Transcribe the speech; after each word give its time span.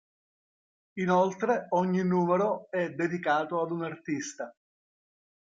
Inoltre 0.97 1.67
ogni 1.73 2.03
numero 2.03 2.71
è 2.71 2.89
dedicato 2.89 3.61
ad 3.61 3.69
un 3.69 3.83
artista. 3.83 4.51